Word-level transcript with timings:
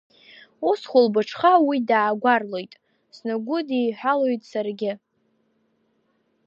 Ус, 0.69 0.81
хәылбыҽха 0.89 1.53
уи 1.67 1.77
даагәарлоит, 1.89 2.73
Снаигәыдиҳәҳәалоит 3.15 4.41
саргьы. 4.51 4.93